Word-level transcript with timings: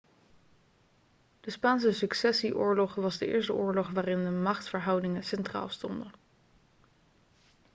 de 1.41 1.51
spaanse 1.51 1.91
successieoorlog 1.91 2.95
was 2.95 3.17
de 3.17 3.27
eerste 3.27 3.53
oorlog 3.53 3.89
waarin 3.89 4.23
de 4.23 4.29
machtsverhoudingen 4.31 5.23
centraal 5.23 5.69
stonden 5.69 6.11